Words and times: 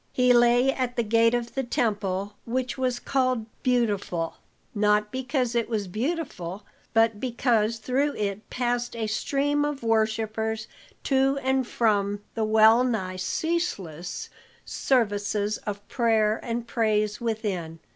He 0.13 0.33
lay 0.33 0.73
at 0.73 0.95
the 0.95 1.03
gate 1.03 1.35
of 1.35 1.53
the 1.53 1.61
temple, 1.61 2.33
which 2.43 2.75
was 2.75 2.97
called 2.97 3.45
"Beautiful," 3.61 4.37
not 4.73 5.11
because 5.11 5.53
it 5.53 5.69
was 5.69 5.87
beautiful, 5.87 6.63
but 6.91 7.19
because 7.19 7.77
through 7.77 8.15
it 8.15 8.49
passed 8.49 8.95
a 8.95 9.05
stream 9.05 9.63
of 9.63 9.83
worshippers 9.83 10.67
to 11.03 11.37
and 11.43 11.67
from 11.67 12.21
the 12.33 12.43
well 12.45 12.83
nigh 12.83 13.17
ceaseless 13.17 14.31
services 14.65 15.57
of 15.67 15.87
prayer 15.87 16.39
and 16.41 16.65
praise 16.65 17.21
within. 17.21 17.77